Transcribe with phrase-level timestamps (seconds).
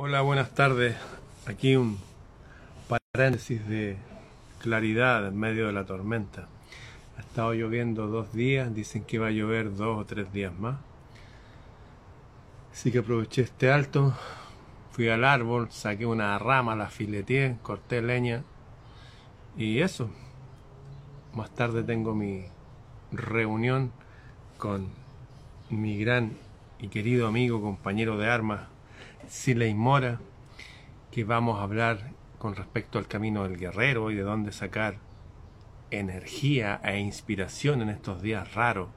[0.00, 0.94] Hola, buenas tardes.
[1.48, 1.98] Aquí un
[2.86, 3.96] paréntesis de
[4.60, 6.46] claridad en medio de la tormenta.
[7.16, 10.76] Ha estado lloviendo dos días, dicen que va a llover dos o tres días más.
[12.70, 14.14] Así que aproveché este alto,
[14.92, 18.44] fui al árbol, saqué una rama, la fileteé, corté leña
[19.56, 20.10] y eso.
[21.34, 22.44] Más tarde tengo mi
[23.10, 23.90] reunión
[24.58, 24.90] con
[25.70, 26.36] mi gran
[26.78, 28.77] y querido amigo, compañero de armas,
[29.26, 30.20] Siley Mora,
[31.10, 34.98] que vamos a hablar con respecto al camino del guerrero y de dónde sacar
[35.90, 38.88] energía e inspiración en estos días raros.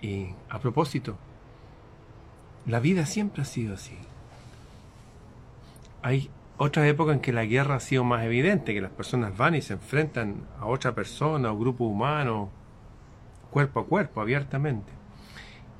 [0.00, 1.16] Y a propósito,
[2.66, 3.96] la vida siempre ha sido así.
[6.02, 9.54] Hay otras épocas en que la guerra ha sido más evidente, que las personas van
[9.54, 12.50] y se enfrentan a otra persona o grupo humano,
[13.50, 14.92] cuerpo a cuerpo, abiertamente.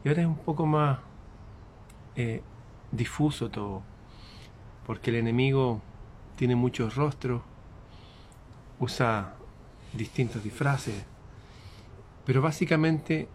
[0.05, 0.99] Y ahora es un poco más
[2.17, 2.43] eh,
[2.93, 3.83] difuso todo,
[4.87, 5.81] porque el enemigo
[6.37, 7.43] tiene muchos rostros,
[8.79, 9.35] usa
[9.95, 11.05] distintos disfraces,
[12.25, 13.29] pero básicamente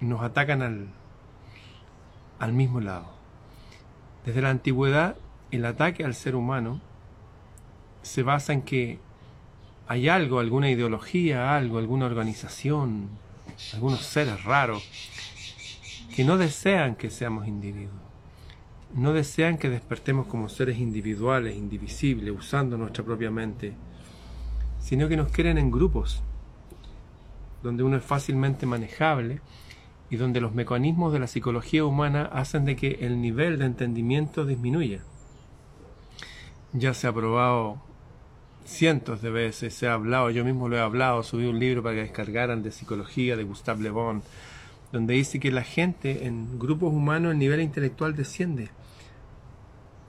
[0.00, 0.88] nos atacan al,
[2.38, 3.06] al mismo lado.
[4.26, 5.16] Desde la antigüedad,
[5.50, 6.80] el ataque al ser humano
[8.02, 8.98] se basa en que
[9.86, 13.08] hay algo, alguna ideología, algo, alguna organización,
[13.74, 14.88] algunos seres raros
[16.14, 18.09] que no desean que seamos individuos
[18.94, 23.74] no desean que despertemos como seres individuales, indivisibles, usando nuestra propia mente,
[24.80, 26.22] sino que nos quieren en grupos,
[27.62, 29.40] donde uno es fácilmente manejable
[30.10, 34.44] y donde los mecanismos de la psicología humana hacen de que el nivel de entendimiento
[34.44, 35.02] disminuya.
[36.72, 37.80] Ya se ha probado
[38.64, 41.94] cientos de veces, se ha hablado, yo mismo lo he hablado, subí un libro para
[41.96, 44.22] que descargaran de psicología de Gustave Le Bon,
[44.92, 48.70] donde dice que la gente en grupos humanos el nivel intelectual desciende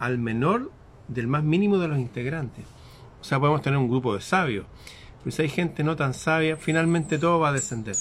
[0.01, 0.71] al menor
[1.07, 2.65] del más mínimo de los integrantes.
[3.21, 4.65] O sea, podemos tener un grupo de sabios,
[5.23, 7.95] pero si hay gente no tan sabia, finalmente todo va a descender.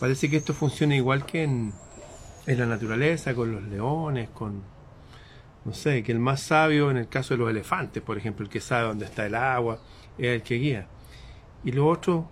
[0.00, 1.72] Parece que esto funciona igual que en,
[2.46, 4.62] la naturaleza, con los leones, con,
[5.66, 8.50] no sé, que el más sabio en el caso de los elefantes, por ejemplo, el
[8.50, 9.78] que sabe dónde está el agua,
[10.16, 10.86] es el que guía.
[11.64, 12.24] Y los otros,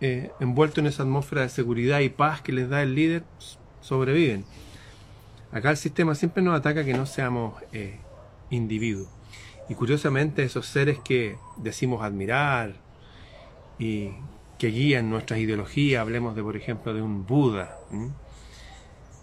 [0.00, 3.24] eh, envueltos en esa atmósfera de seguridad y paz que les da el líder,
[3.80, 4.44] sobreviven.
[5.50, 7.98] Acá el sistema siempre nos ataca que no seamos eh,
[8.52, 9.08] individuo.
[9.68, 12.74] Y curiosamente esos seres que decimos admirar
[13.78, 14.12] y
[14.58, 17.78] que guían nuestras ideologías, hablemos de por ejemplo de un Buda,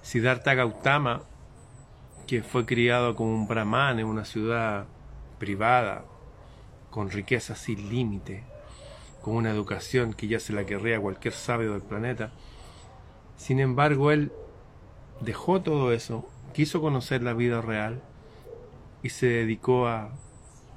[0.01, 1.21] Siddhartha Gautama,
[2.27, 4.85] que fue criado como un brahman en una ciudad
[5.37, 6.03] privada,
[6.89, 8.43] con riqueza sin límite,
[9.21, 12.31] con una educación que ya se la querría cualquier sabio del planeta.
[13.37, 14.31] Sin embargo, él
[15.21, 18.01] dejó todo eso, quiso conocer la vida real
[19.03, 20.09] y se dedicó a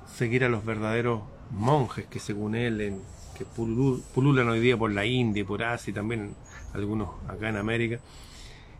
[0.06, 3.02] seguir a los verdaderos monjes que según él en,
[3.36, 6.34] que pululan hoy día por la India y por Asia y también
[6.74, 7.98] algunos acá en América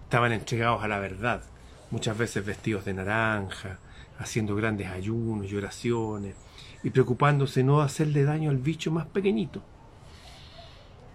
[0.05, 1.43] estaban entregados a la verdad
[1.91, 3.79] muchas veces vestidos de naranja
[4.19, 6.37] haciendo grandes ayunos y oraciones
[6.83, 9.63] y preocupándose no de hacerle daño al bicho más pequeñito.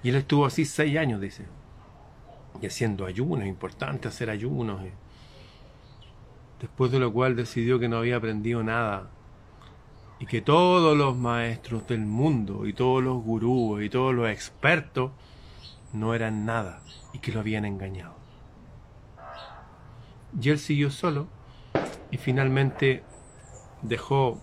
[0.03, 1.45] Y él estuvo así seis años dice
[2.61, 4.91] y haciendo ayunos, importante hacer ayunos eh
[6.59, 9.09] después de lo cual decidió que no había aprendido nada
[10.19, 15.11] y que todos los maestros del mundo y todos los gurús y todos los expertos
[15.93, 16.81] no eran nada
[17.13, 18.15] y que lo habían engañado.
[20.39, 21.27] Y él siguió solo
[22.11, 23.03] y finalmente
[23.81, 24.41] dejó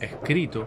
[0.00, 0.66] escrito.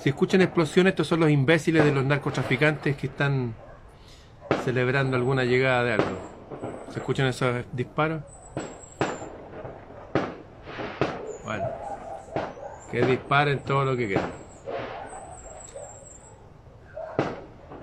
[0.00, 3.54] Si escuchan explosiones, estos son los imbéciles de los narcotraficantes que están
[4.64, 6.18] celebrando alguna llegada de algo.
[6.90, 8.22] ¿Se escuchan esos disparos?
[12.90, 14.30] Que disparen todo lo que quieran.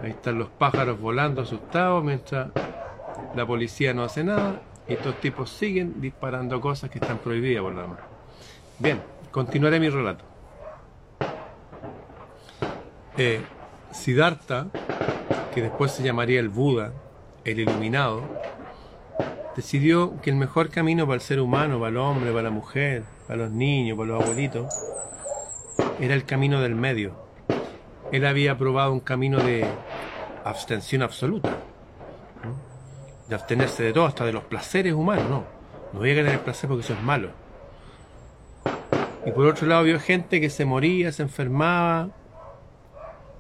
[0.02, 2.50] Ahí están los pájaros volando asustados mientras
[3.36, 7.74] la policía no hace nada y estos tipos siguen disparando cosas que están prohibidas por
[7.76, 8.00] la demás.
[8.80, 9.02] Bien,
[9.32, 10.26] continuaré mi relato.
[13.18, 13.42] Eh,
[13.92, 14.68] Siddhartha,
[15.54, 16.94] que después se llamaría el Buda,
[17.44, 18.24] el iluminado,
[19.56, 23.04] decidió que el mejor camino para el ser humano, para el hombre, para la mujer,
[23.28, 24.74] para los niños, para los abuelitos,
[26.00, 27.14] era el camino del medio.
[28.12, 29.66] Él había probado un camino de
[30.44, 31.58] abstención absoluta,
[33.28, 35.44] de abstenerse de todo, hasta de los placeres humanos, no.
[35.94, 37.30] No voy a querer el placer porque eso es malo.
[39.26, 42.10] Y por otro lado vio gente que se moría, se enfermaba,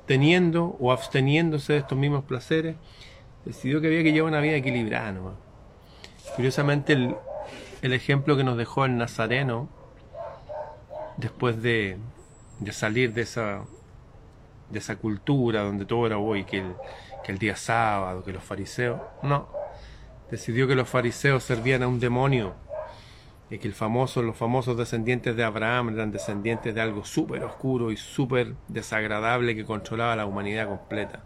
[0.05, 2.75] teniendo o absteniéndose de estos mismos placeres.
[3.45, 5.13] Decidió que había que llevar una vida equilibrada.
[6.35, 7.15] Curiosamente, el,
[7.81, 9.69] el ejemplo que nos dejó el Nazareno
[11.17, 11.97] después de,
[12.59, 13.65] de salir de esa,
[14.69, 16.75] de esa cultura donde todo era hoy, que el,
[17.23, 19.47] que el día sábado, que los fariseos, no,
[20.29, 22.53] decidió que los fariseos servían a un demonio
[23.49, 27.91] y que el famoso, los famosos descendientes de Abraham eran descendientes de algo súper oscuro
[27.91, 31.21] y súper desagradable que controlaba la humanidad completa.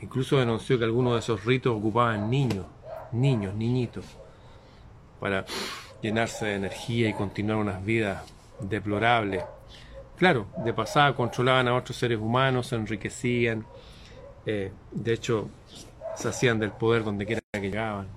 [0.00, 2.66] Incluso denunció que algunos de esos ritos ocupaban niños,
[3.12, 4.04] niños, niñitos,
[5.20, 5.44] para
[6.00, 8.22] llenarse de energía y continuar unas vidas
[8.60, 9.44] deplorables.
[10.16, 13.64] Claro, de pasada controlaban a otros seres humanos, se enriquecían,
[14.46, 15.48] eh, de hecho
[16.14, 18.08] se hacían del poder donde quiera que llegaban.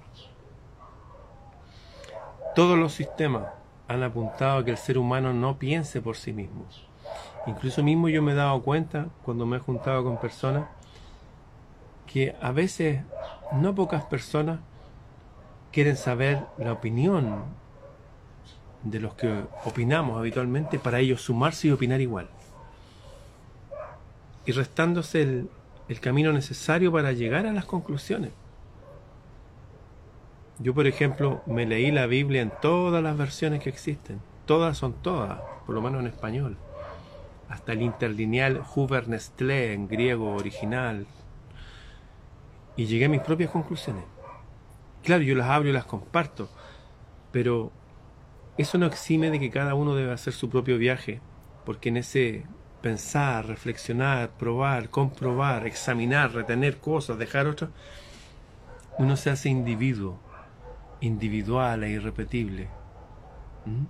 [2.55, 3.43] Todos los sistemas
[3.87, 6.65] han apuntado a que el ser humano no piense por sí mismo.
[7.47, 10.65] Incluso mismo yo me he dado cuenta cuando me he juntado con personas
[12.07, 13.01] que a veces
[13.53, 14.59] no pocas personas
[15.75, 17.43] quieren saber la opinión
[18.83, 22.29] de los que opinamos habitualmente para ellos sumarse y opinar igual.
[24.45, 25.21] Y restándose
[25.89, 28.31] el, camino necesario para llegar a las conclusiones.
[30.59, 34.21] Yo, por ejemplo, me leí la Biblia en todas las versiones que existen.
[34.45, 36.55] Todas son todas, por lo menos en español.
[37.49, 41.05] Hasta el interlineal Huber Nestlé en griego original.
[42.77, 44.14] Y llegué a mis propias conclusiones.
[45.05, 46.49] Claro, yo las abro y las comparto,
[47.31, 47.71] pero
[48.57, 51.21] eso no exime de que cada uno debe hacer su propio viaje,
[51.63, 52.43] porque en ese
[52.81, 57.69] pensar, reflexionar, probar, comprobar, examinar, retener cosas, dejar otras,
[58.97, 60.17] uno se hace individuo,
[61.01, 62.67] individual e irrepetible.
[63.65, 63.85] ¿Mm?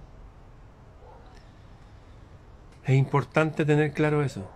[2.83, 4.51] Es importante tener claro eso,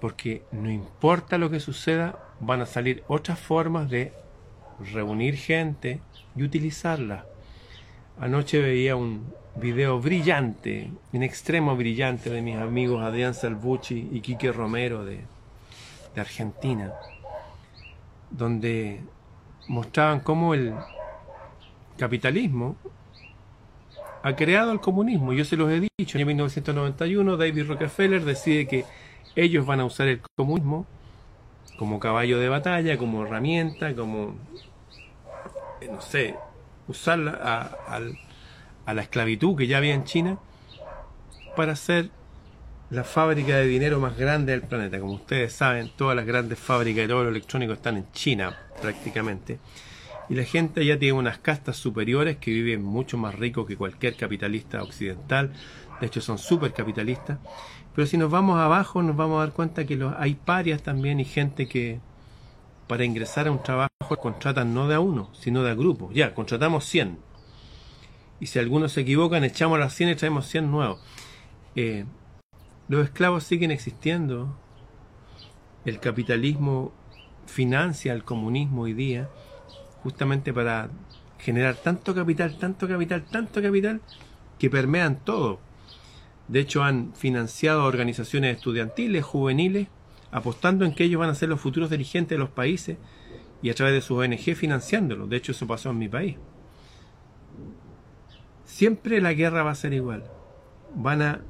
[0.00, 4.12] porque no importa lo que suceda, van a salir otras formas de
[4.92, 6.00] reunir gente
[6.34, 7.26] y utilizarla.
[8.18, 9.26] Anoche veía un,
[9.56, 15.20] video brillante, en extremo brillante, de mis amigos Adrián Salvucci y Quique Romero de,
[16.14, 16.92] de Argentina,
[18.30, 19.00] donde
[19.68, 20.74] mostraban cómo el
[21.96, 22.76] capitalismo
[24.22, 25.32] ha creado el comunismo.
[25.32, 28.84] Yo se los he dicho, en 1991 David Rockefeller decide que
[29.34, 30.86] ellos van a usar el comunismo
[31.76, 34.34] como caballo de batalla, como herramienta, como,
[35.80, 36.34] eh, no sé,
[36.88, 38.18] usarla al
[38.86, 40.38] a la esclavitud que ya había en China
[41.56, 42.10] para hacer
[42.88, 45.00] la fábrica de dinero más grande del planeta.
[45.00, 49.58] Como ustedes saben, todas las grandes fábricas de oro electrónico están en China prácticamente.
[50.28, 54.16] Y la gente ya tiene unas castas superiores que viven mucho más rico que cualquier
[54.16, 55.52] capitalista occidental.
[56.00, 57.38] De hecho, son súper capitalistas.
[57.96, 61.18] Pero si nos vamos abajo, nos vamos a dar cuenta que los, hay parias también
[61.18, 61.98] y gente que
[62.86, 63.88] para ingresar a un trabajo
[64.20, 66.14] contratan no de a uno, sino de a grupos.
[66.14, 67.18] Ya, contratamos 100
[68.38, 71.00] y si algunos se equivocan, echamos las 100 y traemos 100 nuevos.
[71.74, 72.04] Eh,
[72.88, 74.56] los esclavos siguen existiendo.
[75.84, 76.92] El capitalismo
[77.46, 79.28] financia el comunismo hoy día
[80.02, 80.90] justamente para
[81.38, 84.00] generar tanto capital, tanto capital, tanto capital
[84.58, 85.60] que permean todo.
[86.48, 89.88] De hecho, han financiado organizaciones estudiantiles, juveniles,
[90.30, 92.98] apostando en que ellos van a ser los futuros dirigentes de los países
[93.62, 95.28] y a través de sus ONG financiándolos.
[95.28, 96.36] De hecho, eso pasó en mi país.
[98.64, 100.24] Siempre la guerra va a ser igual.
[100.94, 101.40] Van a,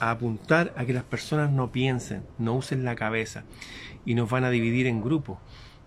[0.00, 3.44] apuntar a que las personas no piensen, no usen la cabeza
[4.06, 5.38] y nos van a dividir en grupos.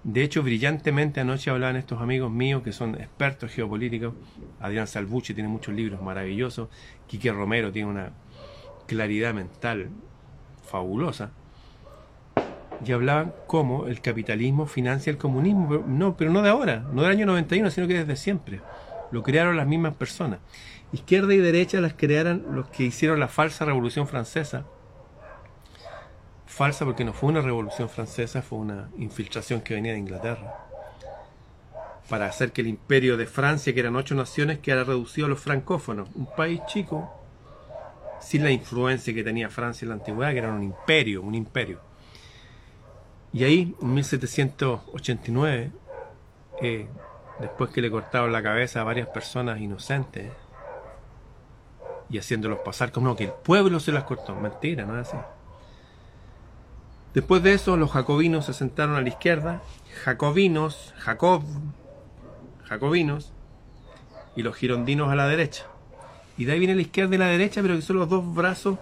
[0.03, 4.13] De hecho, brillantemente anoche hablaban estos amigos míos que son expertos geopolíticos.
[4.59, 6.67] Adrián Salvucci tiene muchos libros maravillosos.
[7.07, 8.11] Quique Romero tiene una
[8.85, 9.89] claridad mental
[10.69, 11.31] fabulosa.
[12.85, 15.85] Y hablaban cómo el capitalismo financia el comunismo.
[15.87, 18.59] No, pero no de ahora, no del año 91, sino que desde siempre
[19.11, 20.39] lo crearon las mismas personas.
[20.91, 24.65] Izquierda y derecha las crearon los que hicieron la falsa revolución francesa.
[26.53, 30.59] Falsa porque no fue una revolución francesa, fue una infiltración que venía de Inglaterra.
[32.07, 35.39] Para hacer que el imperio de Francia, que eran ocho naciones, quedara reducido a los
[35.39, 36.09] francófonos.
[36.13, 37.11] Un país chico,
[38.21, 41.79] sin la influencia que tenía Francia en la antigüedad, que era un imperio, un imperio.
[43.31, 45.71] Y ahí, en 1789,
[46.61, 46.87] eh,
[47.39, 50.31] después que le cortaron la cabeza a varias personas inocentes
[52.11, 54.35] y haciéndolos pasar como que el pueblo se las cortó.
[54.35, 55.17] Mentira, no es así.
[57.13, 59.61] Después de eso, los jacobinos se sentaron a la izquierda,
[60.03, 61.43] jacobinos, Jacob,
[62.63, 63.31] jacobinos,
[64.35, 65.65] y los girondinos a la derecha.
[66.37, 68.79] Y de ahí viene la izquierda y la derecha, pero que son los dos brazos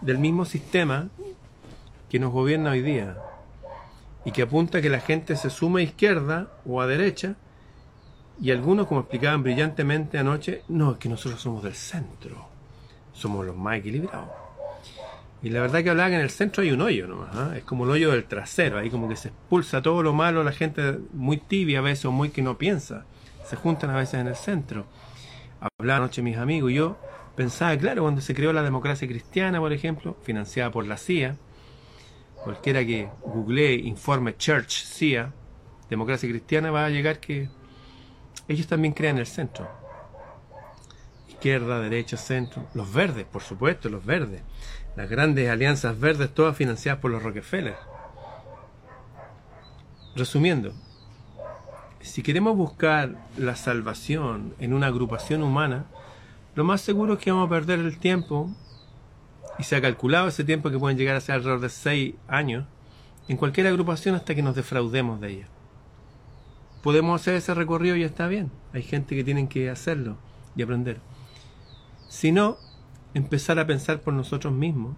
[0.00, 1.08] del mismo sistema
[2.08, 3.18] que nos gobierna hoy día.
[4.24, 7.34] Y que apunta a que la gente se suma a izquierda o a derecha
[8.40, 12.48] Y algunos, como explicaban brillantemente anoche, no, es que nosotros somos del centro,
[13.12, 14.41] somos los más equilibrados.
[15.42, 17.52] Y la verdad que hablaban que en el centro hay un hoyo nomás, ¿ah?
[17.56, 20.52] es como el hoyo del trasero, ahí como que se expulsa todo lo malo, la
[20.52, 23.06] gente muy tibia a veces o muy que no piensa,
[23.44, 24.86] se juntan a veces en el centro.
[25.78, 26.96] Hablaban anoche mis amigos y yo
[27.34, 31.36] pensaba, claro, cuando se creó la democracia cristiana, por ejemplo, financiada por la CIA,
[32.44, 35.32] cualquiera que googlee informe Church CIA,
[35.90, 37.48] democracia cristiana, va a llegar que
[38.48, 39.68] ellos también crean el centro.
[41.28, 42.66] Izquierda, derecha, centro.
[42.74, 44.42] Los verdes, por supuesto, los verdes.
[44.96, 47.76] Las grandes alianzas verdes, todas financiadas por los Rockefeller.
[50.14, 50.74] Resumiendo,
[52.00, 55.86] si queremos buscar la salvación en una agrupación humana,
[56.54, 58.50] lo más seguro es que vamos a perder el tiempo,
[59.58, 62.66] y se ha calculado ese tiempo que pueden llegar a ser alrededor de seis años,
[63.28, 65.48] en cualquier agrupación hasta que nos defraudemos de ella.
[66.82, 68.50] Podemos hacer ese recorrido y está bien.
[68.72, 70.16] Hay gente que tiene que hacerlo
[70.56, 71.00] y aprender.
[72.08, 72.58] Si no,
[73.14, 74.96] empezar a pensar por nosotros mismos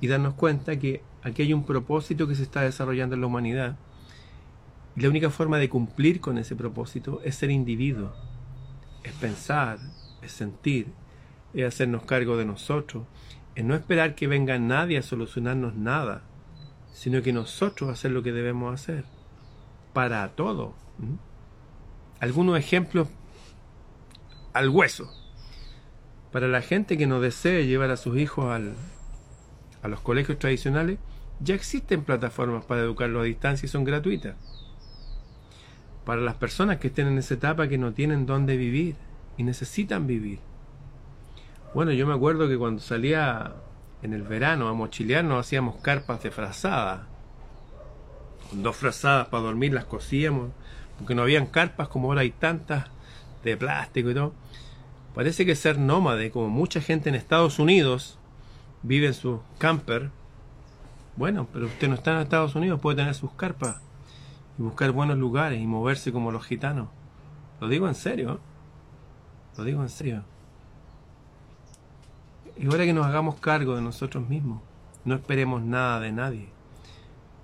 [0.00, 3.76] y darnos cuenta que aquí hay un propósito que se está desarrollando en la humanidad.
[4.96, 8.12] Y la única forma de cumplir con ese propósito es ser individuo,
[9.02, 9.78] es pensar,
[10.22, 10.88] es sentir,
[11.52, 13.04] es hacernos cargo de nosotros,
[13.54, 16.22] es no esperar que venga nadie a solucionarnos nada,
[16.92, 19.04] sino que nosotros hacer lo que debemos hacer,
[19.92, 20.74] para todo.
[22.20, 23.08] Algunos ejemplos
[24.52, 25.23] al hueso.
[26.34, 28.74] Para la gente que no desee llevar a sus hijos al,
[29.84, 30.98] a los colegios tradicionales,
[31.38, 34.34] ya existen plataformas para educarlos a distancia y son gratuitas.
[36.04, 38.96] Para las personas que estén en esa etapa que no tienen dónde vivir
[39.36, 40.40] y necesitan vivir.
[41.72, 43.52] Bueno, yo me acuerdo que cuando salía
[44.02, 47.06] en el verano a mochilear nos hacíamos carpas de frazada.
[48.50, 50.50] Con dos frazadas para dormir las cosíamos,
[50.98, 52.86] porque no habían carpas como ahora hay tantas
[53.44, 54.34] de plástico y todo.
[55.14, 58.18] Parece que ser nómade, como mucha gente en Estados Unidos
[58.82, 60.10] vive en su camper,
[61.16, 63.76] bueno, pero usted no está en Estados Unidos, puede tener sus carpas
[64.58, 66.88] y buscar buenos lugares y moverse como los gitanos.
[67.60, 68.38] Lo digo en serio, ¿eh?
[69.56, 70.24] lo digo en serio.
[72.56, 74.62] Y ahora que nos hagamos cargo de nosotros mismos,
[75.04, 76.48] no esperemos nada de nadie.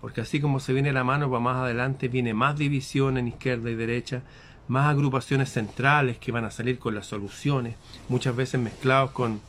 [0.00, 3.70] Porque así como se viene la mano para más adelante, viene más división en izquierda
[3.70, 4.22] y derecha,
[4.70, 7.74] más agrupaciones centrales que van a salir con las soluciones,
[8.08, 9.40] muchas veces mezclados con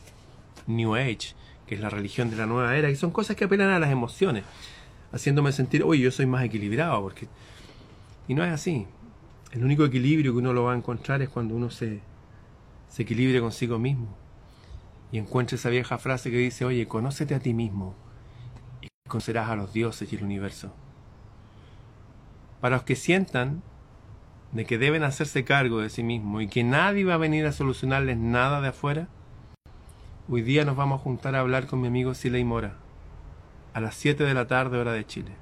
[0.66, 3.70] New Age, que es la religión de la nueva era, que son cosas que apelan
[3.70, 4.42] a las emociones,
[5.12, 7.28] haciéndome sentir, oye, yo soy más equilibrado, porque...
[8.26, 8.88] Y no es así.
[9.52, 12.00] El único equilibrio que uno lo va a encontrar es cuando uno se,
[12.88, 14.16] se equilibre consigo mismo
[15.12, 17.94] y encuentre esa vieja frase que dice, oye, conócete a ti mismo
[18.80, 20.74] y conocerás a los dioses y el universo.
[22.60, 23.62] Para los que sientan
[24.52, 27.52] de que deben hacerse cargo de sí mismos y que nadie va a venir a
[27.52, 29.08] solucionarles nada de afuera,
[30.28, 32.76] hoy día nos vamos a juntar a hablar con mi amigo Siley Mora
[33.72, 35.32] a las 7 de la tarde hora de Chile.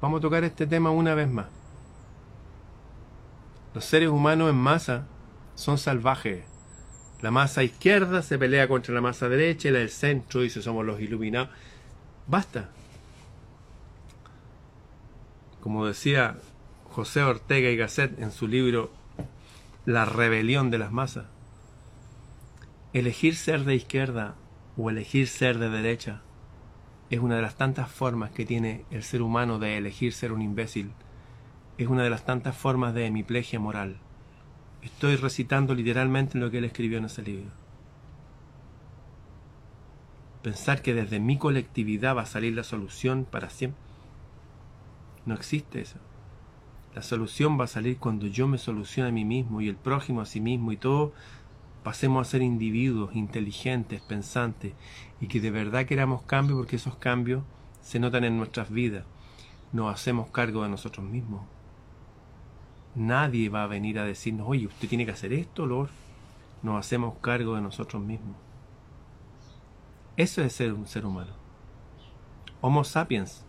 [0.00, 1.46] Vamos a tocar este tema una vez más.
[3.74, 5.06] Los seres humanos en masa
[5.54, 6.44] son salvajes.
[7.22, 10.84] La masa izquierda se pelea contra la masa derecha y la del centro dice somos
[10.84, 11.48] los iluminados.
[12.26, 12.68] Basta.
[15.60, 16.36] Como decía
[16.98, 18.90] José Ortega y Gasset en su libro
[19.86, 21.26] La rebelión de las masas.
[22.92, 24.34] Elegir ser de izquierda
[24.76, 26.22] o elegir ser de derecha
[27.08, 30.42] es una de las tantas formas que tiene el ser humano de elegir ser un
[30.42, 30.90] imbécil.
[31.76, 33.98] Es una de las tantas formas de hemiplegia moral.
[34.82, 37.52] Estoy recitando literalmente lo que él escribió en ese libro.
[40.42, 43.80] Pensar que desde mi colectividad va a salir la solución para siempre.
[45.26, 46.00] No existe eso.
[46.94, 50.20] La solución va a salir cuando yo me solucione a mí mismo y el prójimo
[50.20, 51.12] a sí mismo y todo
[51.82, 54.74] pasemos a ser individuos inteligentes, pensantes
[55.20, 57.44] y que de verdad queramos cambio porque esos cambios
[57.80, 59.04] se notan en nuestras vidas.
[59.72, 61.42] Nos hacemos cargo de nosotros mismos.
[62.94, 65.90] Nadie va a venir a decirnos, oye, usted tiene que hacer esto, Lord.
[66.62, 68.36] Nos hacemos cargo de nosotros mismos.
[70.16, 71.32] Eso es ser un ser humano.
[72.60, 73.44] Homo sapiens.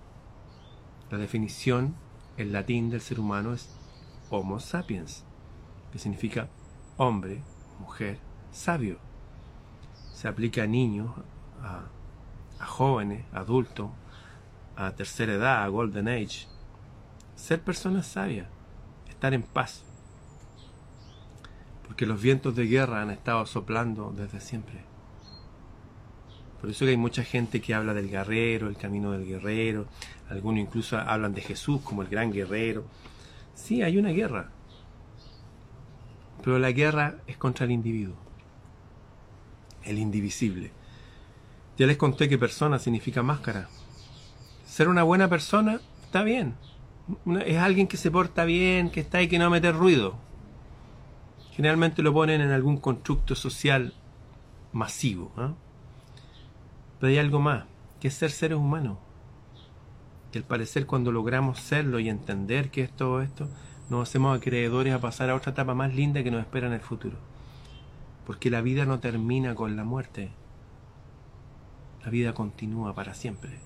[1.09, 1.95] La definición
[2.39, 3.69] el latín del ser humano es
[4.29, 5.25] Homo sapiens,
[5.91, 6.47] que significa
[6.95, 7.43] hombre,
[7.79, 8.17] mujer,
[8.51, 8.97] sabio.
[10.13, 11.11] Se aplica a niños,
[11.61, 13.89] a, jóvenes, adultos,
[14.77, 16.47] a tercera edad, a golden age.
[17.35, 18.47] Ser personas sabias,
[19.09, 19.83] estar en paz.
[21.85, 24.85] Porque los vientos de guerra han estado soplando desde siempre.
[26.61, 29.87] Por eso que hay mucha gente que habla del guerrero, el camino del guerrero.
[30.29, 32.85] Algunos incluso hablan de Jesús como el gran guerrero.
[33.55, 34.51] Sí, hay una guerra.
[36.43, 38.15] Pero la guerra es contra el individuo,
[39.83, 40.71] el indivisible.
[41.77, 43.69] Ya les conté que persona significa máscara.
[44.65, 46.55] Ser una buena persona está bien.
[47.45, 50.15] Es alguien que se porta bien, que está ahí, que no mete ruido.
[51.51, 53.93] Generalmente lo ponen en algún constructo social
[54.71, 55.31] masivo.
[55.37, 55.53] ¿ah?
[56.99, 57.65] Pero hay algo más,
[57.99, 58.97] que es ser seres humanos.
[60.33, 63.49] Y al parecer cuando logramos serlo y entender que es todo esto,
[63.89, 66.81] nos hacemos acreedores a pasar a otra etapa más linda que nos espera en el
[66.81, 67.17] futuro.
[68.25, 70.29] Porque la vida no termina con la muerte.
[72.03, 73.59] La vida continúa para siempre.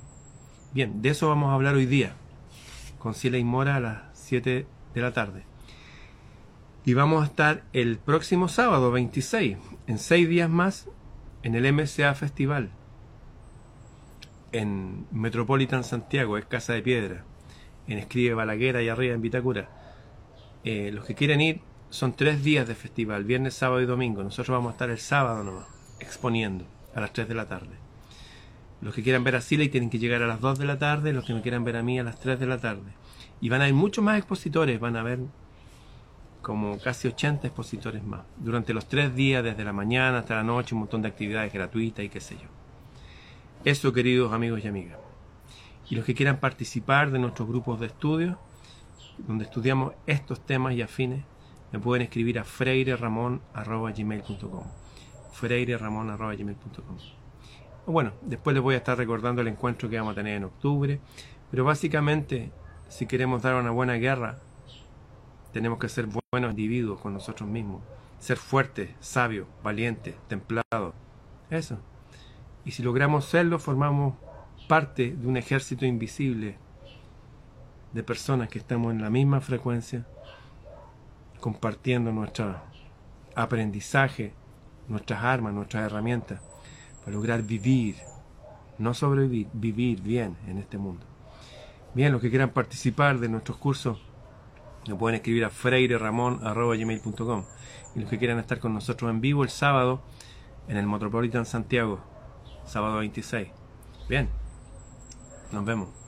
[0.74, 2.16] Bien, de eso vamos a hablar hoy día,
[2.98, 5.44] con Ciela y Mora a las 7 de la tarde.
[6.86, 10.90] Y vamos a estar el próximo sábado 26, en seis días más,
[11.44, 12.72] en el MCA Festival,
[14.54, 17.26] en Metropolitan Santiago, es Casa de Piedra,
[17.88, 19.68] en Escribe Balaguer, y arriba en Vitacura.
[20.64, 24.24] Eh, los que quieren ir son tres días de festival, viernes, sábado y domingo.
[24.24, 25.68] Nosotros vamos a estar el sábado nomás,
[26.00, 27.76] exponiendo a las 3 de la tarde.
[28.82, 31.14] Los que quieran ver a Siley tienen que llegar a las 2 de la tarde,
[31.14, 32.94] los que me quieran ver a mí a las 3 de la tarde.
[33.42, 35.20] Y van a ir muchos más expositores, van a haber
[36.42, 38.22] como casi 80 expositores más.
[38.38, 42.06] Durante los tres días, desde la mañana hasta la noche, un montón de actividades gratuitas
[42.06, 42.63] y qué sé yo.
[43.66, 45.00] Eso, queridos amigos y amigas.
[45.90, 48.38] Y los que quieran participar de nuestros grupos de estudio,
[49.20, 51.24] donde estudiamos estos temas y afines,
[51.72, 54.66] me pueden escribir a freireramon.gmail.com
[55.32, 56.98] freireramon.gmail.com
[57.86, 61.00] Bueno, después les voy a estar recordando el encuentro que vamos a tener en octubre,
[61.50, 62.52] pero básicamente,
[62.90, 64.40] si queremos dar una buena guerra,
[65.54, 67.82] tenemos que ser buenos individuos con nosotros mismos,
[68.20, 70.94] ser fuertes, sabios, valientes, templados.
[71.50, 71.80] Eso.
[72.66, 74.16] Y si logramos serlo, formamos
[74.68, 76.58] parte de un ejército invisible
[77.92, 80.06] de personas que estamos en la misma frecuencia,
[81.40, 82.56] compartiendo nuestro
[83.36, 84.34] aprendizaje,
[84.88, 86.42] nuestras armas, nuestras herramientas,
[87.00, 87.98] para lograr vivir,
[88.78, 91.06] no sobrevivir, vivir bien en este mundo.
[91.94, 94.02] Bien, los que quieran participar de nuestros cursos,
[94.88, 97.46] me pueden escribir a freireramon.com
[97.96, 100.02] y los que quieran estar con nosotros en vivo el sábado
[100.68, 102.13] en el Metropolitan Santiago
[102.66, 103.50] sábado 26.
[104.10, 104.30] Bien,
[105.52, 106.03] nos vemos.